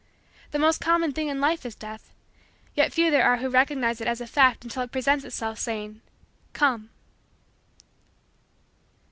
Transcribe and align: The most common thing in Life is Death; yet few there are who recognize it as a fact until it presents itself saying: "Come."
The 0.49 0.57
most 0.57 0.81
common 0.81 1.11
thing 1.11 1.27
in 1.27 1.39
Life 1.39 1.63
is 1.63 1.75
Death; 1.75 2.11
yet 2.73 2.91
few 2.91 3.11
there 3.11 3.23
are 3.23 3.37
who 3.37 3.49
recognize 3.51 4.01
it 4.01 4.07
as 4.07 4.19
a 4.19 4.25
fact 4.25 4.63
until 4.63 4.81
it 4.81 4.91
presents 4.91 5.23
itself 5.25 5.59
saying: 5.59 6.01
"Come." 6.53 6.89